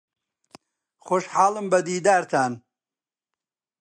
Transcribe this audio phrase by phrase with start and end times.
[1.05, 2.51] خۆشحاڵم بە دیدارتان.